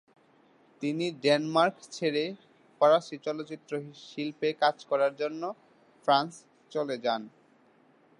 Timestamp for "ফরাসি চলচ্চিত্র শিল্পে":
2.81-4.49